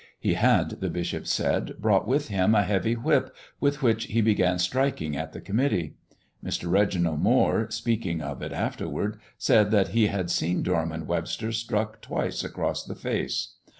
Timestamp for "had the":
0.33-0.89